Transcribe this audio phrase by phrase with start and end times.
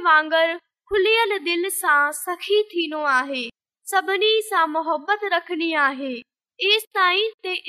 [0.01, 0.53] वांगर
[1.45, 3.49] दिल सां सखी थीनो आहे
[3.91, 6.15] सभिनी मोहबत रखणी आहे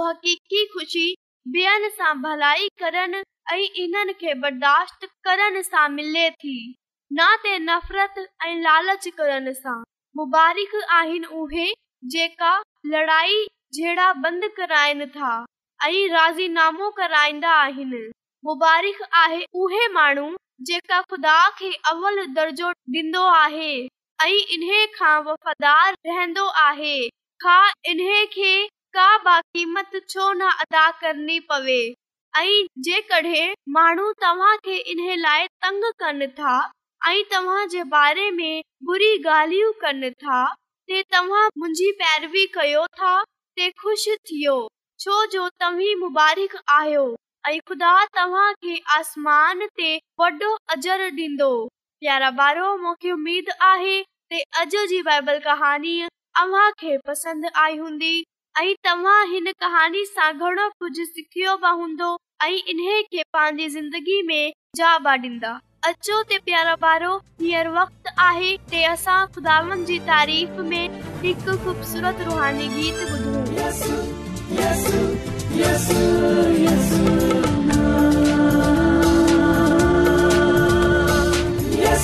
[0.08, 1.06] हक़ीक़ी ख़ुशी
[1.54, 3.22] ॿियनि सां भलाई करण
[4.44, 6.54] बर्दाश्त करण सां मिले थी
[7.22, 9.80] न ते नफ़रत ऐं लालच करण सां
[10.22, 11.66] मुबारक आहिनि उहे
[12.18, 12.54] जेका
[12.96, 13.42] लड़ाई
[13.78, 15.34] बंद कराइण था
[15.86, 18.02] ऐं राज़ीनो कराईंदा आहिनि
[18.46, 20.30] मुबारक आहे उहे माण्हू
[22.36, 22.72] दर्जो
[23.32, 23.72] आहे
[25.28, 25.96] वफ़ादार
[35.62, 36.60] तंग कनि था
[37.32, 38.62] तव्हां जे बारे में
[40.92, 43.24] तव्हां मुंहिंजी पैरवी कयो था
[43.60, 44.54] ते खुश थियो
[45.00, 47.04] छो जो तवी मुबारक आयो
[47.48, 49.90] ऐं खुदा तव्हां खे आसमान ते
[50.20, 51.50] वॾो अजर ॾींदो
[52.04, 53.98] प्यारा ॿारो मूंखे उमेद आहे
[54.34, 55.96] त अॼु जी बाइबल कहाणी
[56.44, 58.14] अव्हां खे पसंदि आई हूंदी
[58.62, 62.12] ऐं तव्हां हिन कहाणी सां घणो कुझु सिखियो बि हूंदो
[62.46, 65.54] ऐं इन्हे खे पंहिंजी ज़िंदगी में जा बि ॾींदा
[65.90, 70.86] अचो ते प्यारा ॿारो हींअर वक़्तु आहे ते असां खुदानि जी तारीफ़ में
[71.26, 73.30] हिकु ख़ूबसूरत रुहानी गीत
[74.62, 74.86] Yes,
[75.54, 75.86] Yes,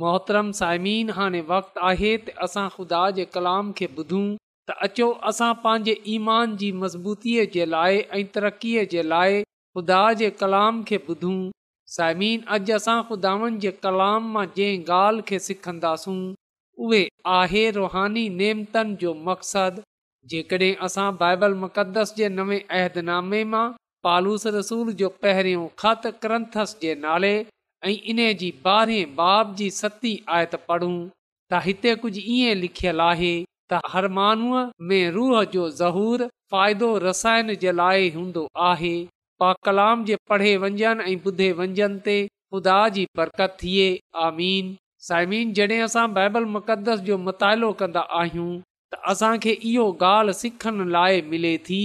[0.00, 4.24] मोहतरम साइमिन हाणे वक़्तु आहे त असां ख़ुदा जे कलाम खे ॿुधूं
[4.70, 10.28] त अचो असां पंहिंजे ईमान जी मज़बूतीअ जे लाइ ऐं तरक़ीअ जे लाइ ख़ुदा जे
[10.42, 11.38] कलाम खे ॿुधूं
[11.94, 16.18] साइमिन अॼु असां ख़ुदाअनि जे कलाम मां जंहिं ॻाल्हि खे सिखंदासूं
[16.88, 17.00] उहे
[17.38, 19.86] आहे रुहानी नेमतनि जो मक़सदु
[20.34, 23.66] जेकॾहिं असां बाइबल मुक़दस जे नवे अहदनामे मां
[24.08, 27.34] पालूस रसूल जो पहिरियों ख़त ग्रंथस जे नाले
[27.84, 33.32] ऐं इन जी ॿारहें बाब जी सती आयत पूं हिते कुझु ईअं लिखियल आहे
[35.10, 38.94] रूह जो ज़हूर फ़ाइदो रसायण लाइ हूंदो आहे
[39.42, 40.56] ॿुधे
[41.52, 42.16] वञनि ते
[42.54, 43.88] ख़ुदा जी बरकत थिए
[44.26, 44.64] आमीन
[45.08, 51.14] साइमिन जॾहिं असां बाइबल मुक़दस जो मुतालो कंदा आहियूं त असांखे इहो ॻाल्हि सिखण लाइ
[51.34, 51.82] मिले थी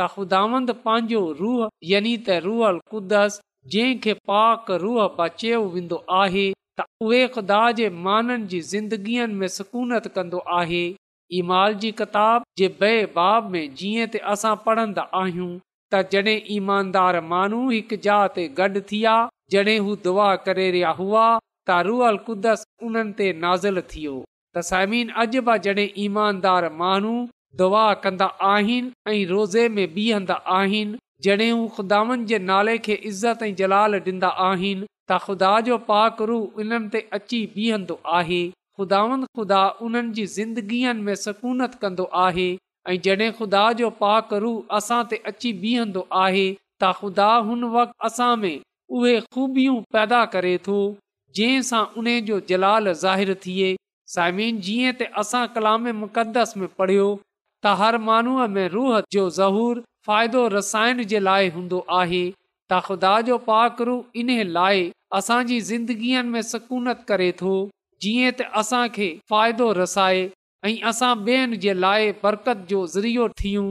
[0.00, 1.60] त ख़ुदांद पंहिंजो रूह
[1.92, 3.32] यानी त रूहल कुदस
[3.68, 6.44] जंहिंखे पाक रूह बचियो वेंदो आहे
[6.80, 7.64] त उहे ख़ुदा
[9.40, 10.84] में सुकूनत कंदो आहे
[11.40, 15.50] ईमाल जी किताब में जीअं असां पढ़ंदा आहियूं
[15.92, 19.18] त जॾहिं ईमानदार माण्हू हिकु ज ते गॾु थी आ
[19.56, 24.14] जॾहिं हू दुआ करे रहिया हुआ त रूहल कुदस उन्हनि ते नाज़िल थियो
[24.56, 27.14] त समीन अॼु बि जॾहिं ईमानदार माण्हू
[27.62, 33.42] दुआ कंदा आहिनि ऐं रोज़े में बीहंदा आहिनि जॾहिं हू ख़ुदावनि जे नाले खे इज़त
[33.46, 38.38] ऐं जलाल ॾींदा आहिनि त ख़ुदा जो पाकुरु उन्हनि ते अची बीहंदो आहे
[38.78, 39.58] ख़ुदानि ख़ुदा
[39.88, 45.52] उन्हनि जी ज़िंदगीअ में सकूनत कंदो आहे ऐं जॾहिं ख़ुदा जो पाकुरु असां ते अची
[45.66, 48.54] बीहंदो आहे त ख़ुदा हुन वक़्तु असां में
[49.00, 50.78] उहे ख़ूबियूं पैदा करे थो
[51.40, 53.72] जंहिंसां उन जो जलाल ज़ाहि थिए
[54.16, 59.88] साइमिन जीअं त असां कलाम मुक़दस में पढ़ियो त हर माण्हूअ में रूह जो ज़हूरु
[60.06, 64.84] फ़ाइदो रसायण जे लाइ हूंदो आहे त ख़ुदा जो पाकरू इन लाइ
[65.18, 67.50] असांजी ज़िंदगीअ में सकूनत करे थो
[68.04, 70.22] जीअं त असांखे फ़ाइदो रसाए
[70.68, 73.66] ऐं असां ॿियनि जे लाइ बरकत जो ज़रियो थियूं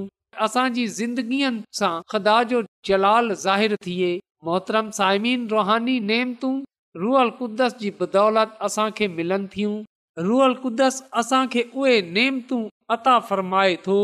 [0.48, 4.12] असांजी ज़िंदगीअ सां ख़ुदा जो जलाल ज़ाहिरु थिए
[4.50, 6.54] मोहतरम साइमिन रुहानी नेमतूं
[7.06, 9.74] रुअल कुदस जी बदौलत असांखे मिलनि थियूं
[10.32, 12.62] रुअल क़ुदस असांखे उहे नेमतू
[12.98, 14.00] अता फ़रमाए थो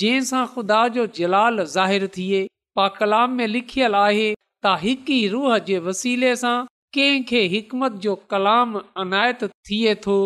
[0.00, 2.40] जंहिं सां ख़ुदा जो जलाल ज़ाहि थिए
[2.76, 4.24] पा कलाम में लिखियल आहे
[4.64, 6.54] त हिकु ई रूह जे वसीले सां
[6.96, 10.18] कंहिं हिकमत जो कलाम अनायत थिए थो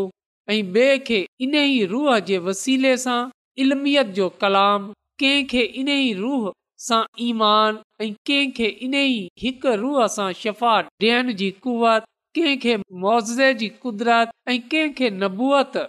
[0.54, 3.18] ऐं ॿिए खे इन ई रूह जे वसीले सां
[3.66, 4.88] इलमियत जो कलाम
[5.24, 6.50] कंहिं इन ई रूह
[6.88, 10.74] सां ईमान ऐं कंहिं इन ई हिक रूह सां शफ़ा
[11.06, 15.80] ॾियण जी कुवत कंहिं खे मुआज़े जी कुदरत ऐं कंहिं खे नबूअत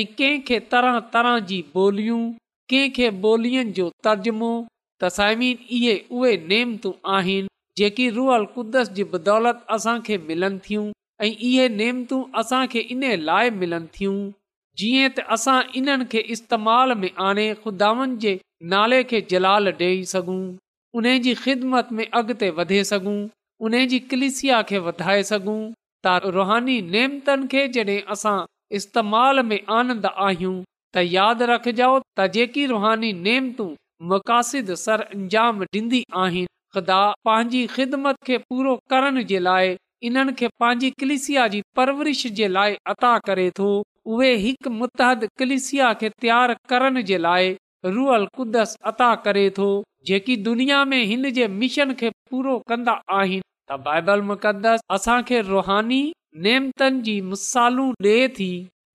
[0.00, 2.22] ऐं कंहिं तरह तरह जी बोलियूं
[2.70, 4.48] कंहिंखे ॿोलीअनि जो तर्जुमो
[5.02, 7.48] तसाइमीन इहे उहे नेमतूं आहिनि
[7.80, 10.84] जेकी रुअल कुदस जी बदौलत असांखे मिलनि थियूं
[11.26, 14.20] ऐं इहे नेमतूं असांखे इन लाइ मिलनि थियूं
[14.82, 18.36] जीअं त असां इन्हनि खे इस्तेमाल में आणे खुदावनि जे
[18.74, 20.40] नाले खे जलाल ॾेई सघूं
[21.00, 22.06] उन जी ख़िदमत में
[23.68, 25.60] उन जी कलिसिया खे वधाए सघूं
[26.04, 28.38] त रुहानी नेमतनि खे जॾहिं असां
[28.80, 30.56] इस्तेमाल में आनंद आहियूं
[30.94, 33.68] त यादि रखजो त जेकी रुहानी नेमतूं
[34.12, 36.96] मुक़ासिद सर अंजाम ॾींदी आहिनि ख़ुदा
[37.28, 39.70] पंहिंजी ख़िदमत खे पूरो करण जे लाइ
[40.08, 43.68] इन्हनि खे पंहिंजी कलिसिया जी परवरिश जे लाइ अता करे थो
[44.14, 47.54] उहे हिकु मुतहद कलिसिया खे तयारु करण जे लाइ
[47.98, 49.68] रूअल कुदस अता करे थो
[50.10, 56.02] जेकी दुनिया में हिन जे मिशन खे पूरो कंदा आहिनि त बाइबल मुक़दस असांखे रुहानी
[56.48, 58.50] नेमतनि जी मुसालू ॾे थी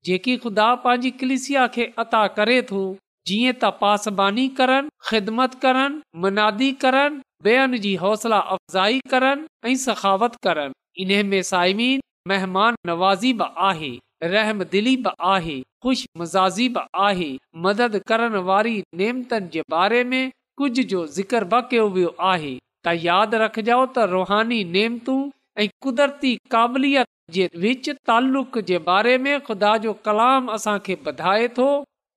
[0.06, 2.82] जेकी ख़ुदा पंहिंजी कलिसिया खे अता करे थो
[3.28, 11.04] जीअं त पासबानी करनि ख़िदमत करनि मनादी करनि जी हौसला अफ़जाई करनि ऐं सखावत करनि
[11.06, 13.90] इन में साइमीन महिमान नवाज़ीब आहे
[14.34, 17.30] रहमदिली बि आहे ख़ुशि मज़ाज़िब आहे
[17.68, 20.22] मदद करण वारी नेमतनि जे बारे में
[20.60, 25.20] कुझु जो ज़िक्र ब कयो वियो आहे त यादि रखजो त रुहानी नेमतूं
[25.62, 31.68] ऐं क़ुदरती क़ाबिलियत जे विच तालुक़ जे बारे में ख़ुदा जो कलाम असांखे ॿुधाए थो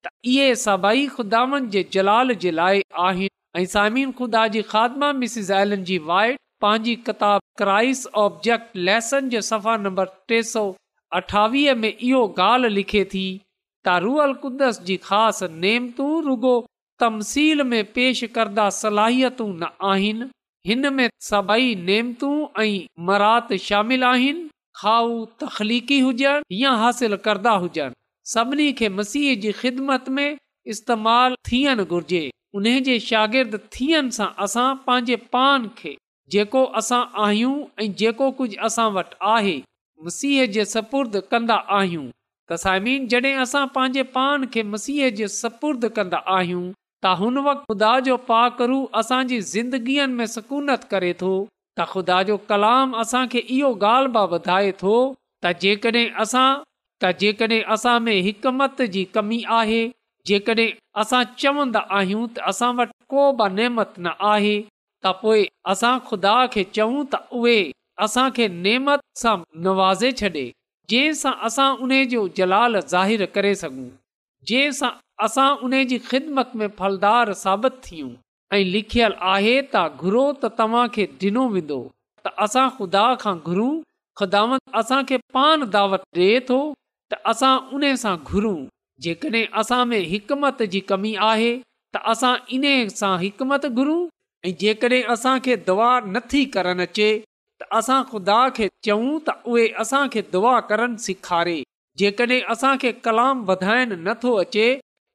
[0.08, 1.44] त इहे सभई खुदा
[1.96, 9.42] जलाल जे लाइ आहिनि ऐं सामिन ख़ुदा जी वाइट पंहिंजी किताब क्राइस ऑब्जेक्ट लेसन जे
[9.50, 10.64] सफ़ा नंबर टे सौ
[11.22, 13.26] अठावीह में इहो ॻाल्हि लिखे थी
[13.86, 15.00] त रुअल क़ुदस जी
[16.28, 16.58] रुगो
[17.06, 20.30] तमसील में पेश करदा सलाहियतूं न आहिनि
[20.68, 24.50] हिन में सभई नेमतू ऐं मरात शामिल आहिनि
[24.82, 27.94] खाऊ तख़लीक़ी हुजनि या हासिल करदा हुजनि
[28.34, 30.38] सभिनी खे मसीह जी ख़िदमत में
[30.74, 32.24] इस्तेमालु थियणु घुर्जे
[32.60, 35.96] उन जे शागिर्द थियण सां असां पंहिंजे पान खे
[36.36, 39.58] जेको असां आहियूं ऐं जेको कुझु असां वटि आहे
[40.06, 42.06] मसीह जे सपुर्द कंदा आहियूं
[42.52, 46.66] तसाइमीन जॾहिं असां पंहिंजे पान खे मसीह जे सपुर्द कंदा आहियूं
[47.06, 51.30] त हुन वक़्ति ख़ुदा जो पाकरु असांजी ज़िंदगीअ में सकूनत करे थो
[51.80, 54.96] त ख़ुदा जो कलाम असांखे इहो ॻाल्हि बि ॿुधाए थो
[55.44, 59.82] त जेकॾहिं जेकॾहिं असां में हिकमत जी कमी आहे
[60.32, 60.68] जेकॾहिं
[61.02, 64.58] असां चवंदा आहियूं त असां वटि को बि नेमत न आहे
[65.06, 67.58] त पोइ असां ख़ुदा खे चऊं त उहे
[68.08, 69.38] असांखे नेमत सां
[69.70, 70.46] नवाज़े छ्ॾे
[70.96, 73.56] जंहिं असां उन जो जलाल ज़ाहि करे
[74.48, 74.90] जंहिंसां
[75.26, 78.10] असां उन जी ख़िदमत में फलदार साबित थियूं
[78.58, 81.80] ऐं लिखियलु आहे तव्हां घुरो त तव्हांखे ॾिनो वेंदो
[82.28, 83.74] त असां ख़ुदा खां घुरूं
[84.22, 84.42] ख़ुदा
[84.84, 86.60] असांखे पान दावत ॾे थो
[87.14, 88.58] त असां उन सां घुरूं
[89.08, 91.52] जेकॾहिं असां में हिकमत जी कमी आहे
[91.98, 92.66] त असां इन
[93.02, 93.42] सां हिक
[93.78, 94.02] घुरूं
[94.48, 97.10] ऐं जेकॾहिं असांखे दआ नथी करणु अचे
[97.62, 101.58] त असां ख़ुदा खे चऊं त उहे असांखे दुआ करणु सेखारे
[102.00, 104.68] जेकॾहिं असांखे कलाम वधाइण नथो अचे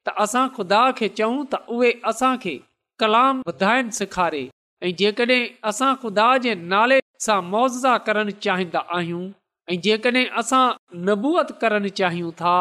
[0.05, 2.55] त असां ख़ुदा खे चऊं त उहे असांखे
[3.03, 4.41] कलाम वधाइण सेखारे
[4.85, 9.23] ऐं जेकॾहिं असां ख़ुदा जे नाले सां मुआज़ा करणु चाहींदा आहियूं
[9.73, 10.65] ऐं जेकॾहिं असां
[11.09, 12.53] नबूअत करणु चाहियूं था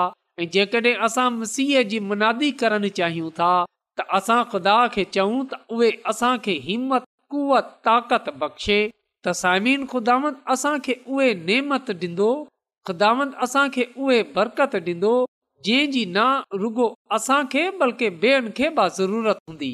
[0.43, 3.53] ऐं जेकॾहिं असां मसीह जी मुनादी करणु चाहियूं था
[3.99, 8.81] त असां ख़ुदा खे चऊं त उहे असांखे हिमत कुवत ताक़त बख़्शे
[9.27, 10.19] त सामिन ख़ुदा
[10.57, 12.33] असांखे उहे नेमत ॾींदो
[12.87, 15.11] ख़ुदावंद असांखे उहे बरकत ॾींदो
[15.67, 16.25] जंहिंजी ना
[16.61, 19.71] रुॻो असांखे बल्कि ॿियनि खे बि ज़रूरत हूंदी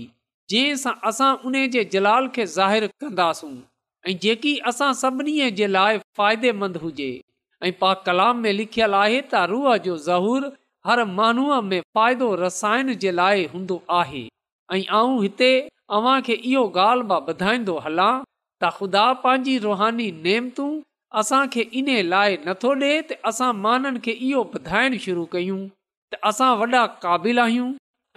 [0.52, 3.50] जंहिं सां असां उन जे जलाल खे ज़ाहिर कंदासूं
[4.08, 7.10] ऐं जेकी असां सभिनी जे लाइ फ़ाइदेमंद हुजे
[7.68, 10.46] ऐं पा कलाम में लिखियल आहे त रूह जो ज़हूर
[10.90, 14.22] हर माण्हूअ में फ़ाइदो रसायण जे लाइ हूंदो आहे
[14.76, 15.50] ऐं आऊं हिते
[15.98, 20.72] अव्हांखे इहो ॻाल्हि ॿुधाईंदो हलां त ख़ुदा पंहिंजी रुहानी नेमतूं
[21.18, 25.62] असांखे इन लाइ नथो ॾिए त असां माननि खे इहो ॿुधाइण शुरू कयूं
[26.12, 27.70] त असां वॾा क़ाबिल आहियूं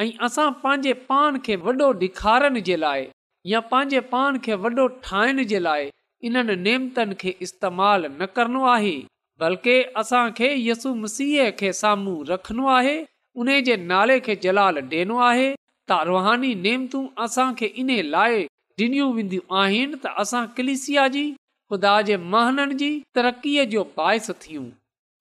[0.03, 3.06] ऐं असां पंहिंजे पाण खे वॾो ॾेखारण जे लाइ
[3.53, 5.89] या पंहिंजे पान खे वॾो ठाहिण जे लाइ
[6.27, 8.95] इन्हनि नेमतनि खे इस्तेमालु न करणो आहे
[9.41, 12.95] बल्कि असांखे यसुमसीह खे साम्हूं रखिणो आहे
[13.41, 15.53] उन जे नाले खे जलाल ॾियणो आहे
[15.89, 18.43] त रुहानी नेमतूं असांखे इन लाइ
[18.82, 21.32] ॾिनियूं वेंदियूं आहिनि त असां कलिसिया जी
[21.73, 24.65] ख़ुदा जे महाननि जी तरक़ीअ जो बाएस थियूं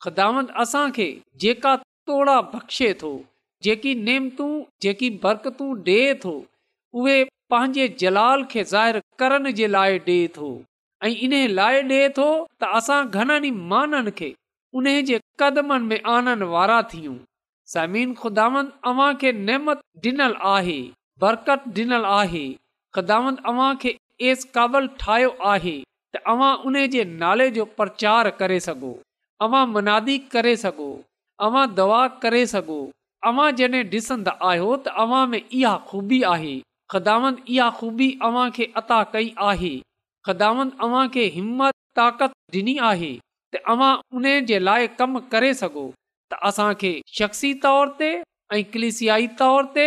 [0.05, 1.07] ख़िदावत असांखे
[1.45, 1.75] जेका
[2.11, 3.13] तोड़ा बख़्शे थो
[3.67, 4.49] जेकी नेमतू
[4.83, 6.33] जेकी बरकतू डे थो
[7.01, 7.15] उहे
[7.55, 10.49] पंहिंजे जलाल खे ज़ाहिर करण जे लाइ डे थो
[11.05, 12.27] ऐं इन लाइ ॾे थो
[12.63, 14.29] त असां घणनि माननि खे
[14.81, 17.15] उन जे कदमनि में आनण वारा थियूं
[17.77, 20.77] ज़मीन ख़ुदांद अव्हां खे नेमत डि॒नल आहे
[21.27, 22.45] बरकत डि॒नल आहे
[22.99, 23.97] ख़ुदांद अवां खे
[24.33, 25.77] एस काबल ठाहियो आहे
[26.15, 28.93] तव्हां उन जे नाले जो प्रचार करे सघो
[29.45, 30.89] अवां मुनादी करे सघो
[31.47, 32.81] अवां दवा करे सघो
[33.31, 36.55] अवां जॾहिं ॾिसंदा आहियो तव्हां में इहा ख़ूबी आहे
[36.95, 39.75] ख़दामनि इहा ख़ूबी अव्हां खे अता कई आहे
[40.29, 43.13] ख़दामन अव खे हिमत ताक़त ॾिनी आहे
[43.57, 45.87] तव्हां उन जे लाइ कमु करे सघो
[46.33, 48.11] त असांखे शख्सी तौर ते
[48.57, 49.87] ऐं कलिसियाई तौर ते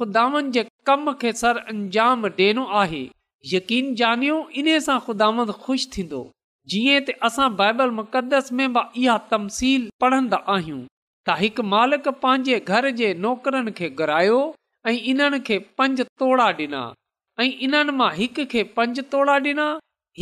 [0.00, 3.04] ख़ुदान जे कम खे सर अंजाम डि॒नो आहे
[3.52, 6.18] यकीन ॼानियो इन सां ख़ुदामद ख़ुशि थींदो
[6.74, 12.60] जीअं त असां बाइबल मुक़ददस में बि इहा तमसील पढ़ंदा आहियूं त हिकु मालिक पंहिंजे
[12.76, 14.38] घर जे नौकरनि खे घुरायो
[14.92, 16.80] ऐं इन्हनि खे पंज तोड़ा ॾिना
[17.44, 18.08] ऐं इन्हनि मां
[18.54, 19.68] खे पंज तोड़ा ॾिना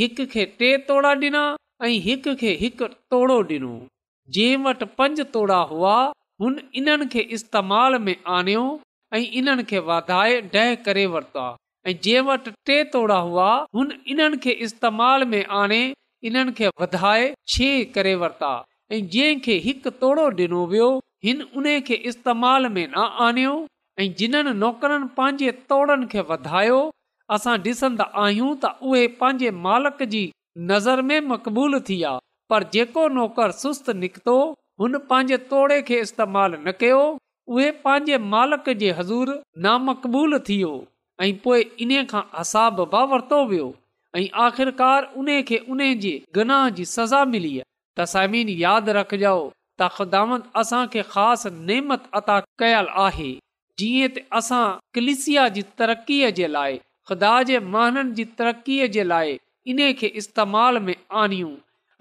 [0.00, 1.44] हिक खे टे तोड़ा ॾिना
[1.84, 3.74] ऐं खे तोड़ो ॾिनो
[4.34, 5.96] जंहिं वटि पंज तोड़ा हुआ
[6.42, 8.64] हुन इन्हनि खे इस्तेमाल में आणियो
[9.16, 10.40] ऐं इन्हनि खे वधाए
[10.78, 11.52] ॾह
[11.86, 15.80] ऐं जंहिं वटि टे तोड़ा हुआ हुन इन्हनि खे इस्तेमाल में आणे
[16.28, 17.66] इन्हनि खे वधाए छे
[17.96, 18.52] करे वरिता
[18.92, 20.86] ऐं जंहिं हिकु तोड़ो डि॒नो वियो
[21.26, 21.76] हिन उन्हे
[22.12, 23.52] इस्तेमाल में न आणियो
[23.98, 26.78] ऐ जिन्हनि नौकरनि पांजे तोड़नि खे वधायो
[27.36, 30.24] असां डि॒सन्दा आहियूं त उहे पंहिंजे मालिक जी
[30.72, 32.14] नज़र में मक़बूल थी विया
[32.54, 34.38] पर जेको नौकर सुस्त निकितो
[34.84, 37.04] हुन पंहिंजे तोड़े खे इस्तेमालु न कयो
[37.58, 39.36] उहे पंहिंजे मालिक जे हज़ूर
[39.68, 40.40] नामक़बूल
[41.22, 43.66] ऐं पोइ इन खां असाब बि वरितो वियो
[44.18, 48.42] ऐं आख़िरकार उन खे उन जे गनाह जी सज़ा मिली आहे
[50.00, 53.30] त नेमत अता कयल आहे
[53.82, 54.64] जीअं असां
[54.98, 59.34] कलिसिया जी तरक़ीअ जे लाइ ख़ुदा जे महाननि जी तरक़ीअ जे लाइ
[59.74, 61.54] इन खे इस्तेमाल में आणियूं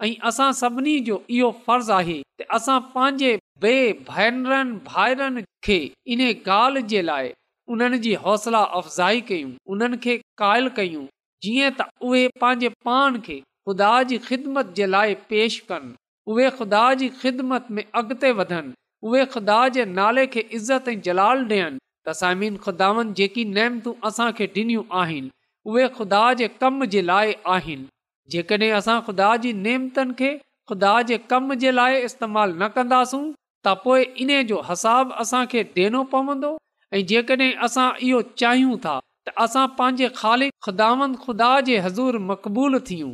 [0.08, 3.32] ऐं असां सभिनी जो इहो फर्ज़ आहे त असां पंहिंजे
[3.64, 5.76] ॿिए भेनरनि भाइरनि खे
[6.14, 6.20] इन
[6.56, 7.28] ॻाल्हि जे लाइ
[7.72, 11.04] उन्हनि जी हौसला अफ़ज़ाई कयूं उन्हनि खे क़ाइल कयूं
[11.46, 13.36] जीअं त उहे पंहिंजे पाण खे
[13.68, 15.94] ख़ुदा जी ख़िदमत जे लाइ पेश कनि
[16.34, 18.74] उहे ख़ुदा जी ख़िदमत में अॻिते वधनि
[19.10, 24.48] उहे ख़ुदा जे नाले खे इज़त ऐं जलाल ॾियनि त सामीन ख़ुदानि जेकी नेमतूं असांखे
[24.60, 25.30] ॾिनियूं आहिनि
[25.72, 27.88] उहे ख़ुदा जे कम जे लाइ आहिनि
[28.36, 33.74] जेकॾहिं असां ख़ुदा जी नेमतनि खे ख़ुदा जे कम जे लाइ इस्तेमालु न कंदासूं त
[33.86, 36.52] पोइ इन जो हिसाबु असांखे ॾियणो पवंदो
[36.94, 38.94] ऐं जेकॾहिं असां इहो चाहियूं था
[39.26, 43.08] त असां पंहिंजे ख़ाली ख़ुदावन ख़ुदा जे हज़ूर मक़बूल थियूं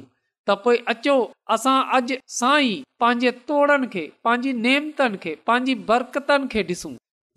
[0.49, 1.14] त पोइ अचो
[1.57, 6.93] असां अॼु सां ई पंहिंजे तोड़नि खे पंहिंजी नेमतनि खे पंहिंजी बरकतनि खे ॾिसूं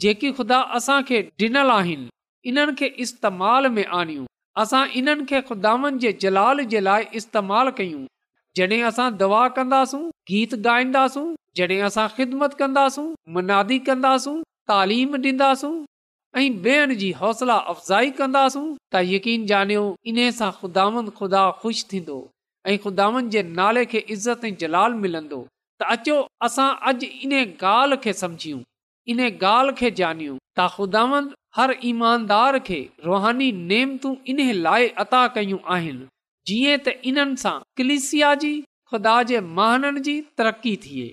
[0.05, 2.07] जेकी ख़ुदा असां खे ॾिनल आहिनि
[2.51, 4.25] इन्हनि खे इस्तेमाल में आणियूं
[4.65, 8.03] असां इन्हनि खे खुदानि जे जलाल जे लाइ इस्तेमाल कयूं
[8.57, 10.03] जॾहिं असां दवा कंदासूं
[10.33, 11.25] गीत ॻाईंदासूं
[11.61, 14.37] जॾहिं असां ख़िदमत कंदासूं मुनादी कंदासूं
[14.71, 15.73] तालीम ॾींदासूं
[16.37, 22.15] ऐं बेअण जी हौसला अफ़ज़ाई कंदासूं त यकीन ॼाणियो इन सां ख़ुदावंद ख़ुदा ख़ुशि थींदो
[22.69, 25.39] ऐं ख़ुदावंद नाले खे इज़त ऐं जलाल मिलंदो
[25.81, 26.15] त अचो
[26.47, 26.69] असां
[27.25, 27.37] इन
[27.73, 28.13] ॻाल्हि खे
[29.13, 35.57] इन ॻाल्हि खे ॼाणियूं त ख़ुदांद हर ईमानदार खे रुहानी नेमतूं इन लाइ अता कयूं
[35.77, 36.05] आहिनि
[36.47, 38.53] जीअं त इन्हनि सां कलिसिया जी
[38.91, 41.07] ख़ुदा जे महाननि जी तरक़ी थिए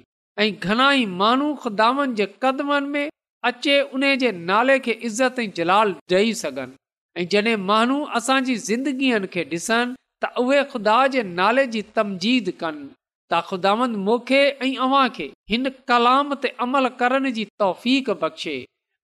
[0.44, 1.90] ऐं घणाई माण्हू ख़ुदा
[2.22, 3.08] जे कदमनि में
[3.48, 6.76] अचे उन जे नाले खे इज़त ऐं जलाल ॾेई सघनि
[7.20, 12.84] ऐं जॾहिं माण्हू असांजी ज़िंदगीअ खे ॾिसनि त उहे खुदा जे नाले जी तमजीद कनि
[13.30, 17.88] त ख़ुदांद मूंखे ऐं अव्हां खे हिन कलाम ते अमल करण जी तौफ़
[18.24, 18.56] बख़्शे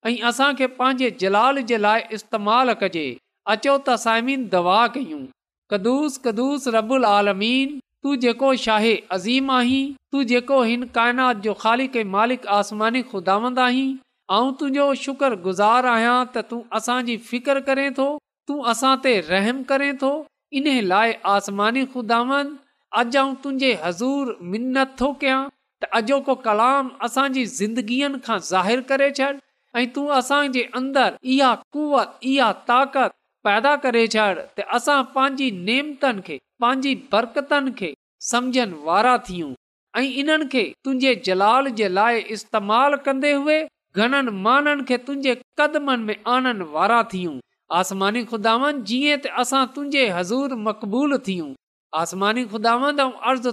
[0.09, 3.07] ऐं असां खे पंहिंजे जलाल जे लाइ इस्तेमालु कजे
[3.55, 5.23] अचो त साइमिन दवा कयूं
[5.75, 9.83] कदुस कदुस रबु आलमीन तू जेको शाहे अज़ीम आहीं
[10.17, 13.89] तू जेको हिन काइनात जो ख़ालिक कंहिं मालिक आसमानी ख़ुदावंद आहीं
[14.33, 18.07] ऐं तुंहिंजो शुक्रगुज़ार आहियां त तूं असांजी फिकर करें थो
[18.49, 20.09] तूं असां ते रहम करें थो
[20.61, 22.51] इन लाइ आसमानी खुदावन
[23.03, 25.39] अॼु आऊं तुंहिंजे हज़ूर मिनत थो कयां
[25.85, 29.29] त अॼोको कलाम असांजी ज़िंदगीअ खां ज़ाहिरु करे छॾ
[29.83, 30.41] ऐं तूं असां
[30.81, 33.17] अंदरि इहा कुवत इहा ताक़त
[33.51, 34.27] पैदा करे छॾ
[34.59, 37.93] त असां पंहिंजी नेमतनि खे पंहिंजी बरकतनि खे
[38.33, 39.53] समुझनि वारा थियूं
[39.97, 43.63] ऐं इन्हनि खे तुंहिंजे जलाल जे लाइ इस्तेमालु कन्दे हुए
[43.97, 47.37] घणनि माननि खे तुंहिंजे कदमनि में आणन वारा थियूं
[47.73, 51.53] त असां तुंहिंजे हज़ूर मक़बूल थियूं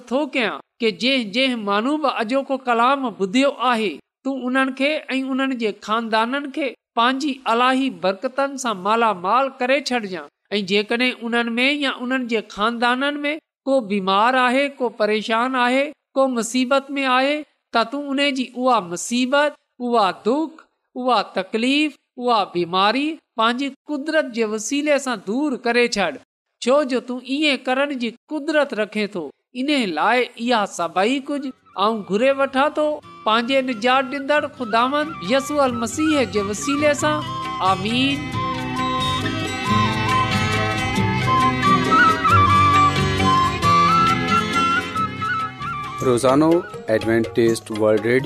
[0.10, 0.58] थो कयां
[2.70, 3.90] कलाम ॿुधियो आहे
[4.26, 10.28] तूं उन्हनि खे ऐं उन्हनि जे पंहिंजी अलाही बरकतनि सां मालामाल करे छॾजांइ
[10.60, 15.84] ऐं जेकॾहिं उन्हनि में या उन्हनि जे ख़ानदाननि में को बीमार आहे को परेशान आहे
[16.20, 19.58] को मुसीबत में आहे त तूं उन जी उहा मुसीबत
[19.92, 20.62] وہ دکھ
[21.06, 23.08] وہ تکلیف وہ بیماری
[23.40, 26.18] پاجي قدرت جي وسيلن سان دور ڪري ڇڏ
[26.66, 29.24] چئو جو تون ايئن ڪرڻ جي قدرت رکي ٿو
[29.62, 30.20] ان کي لائے
[30.50, 32.86] يا سڀي ڪجهه آءُ گهر وٺا ٿو
[33.26, 37.18] پاجي نجات ڏندڙ خداوند يسوع المسيح جي وسيلن سان
[37.72, 38.30] آوين
[46.12, 46.52] روزانو
[46.98, 48.26] اڊوانٽيست ورلد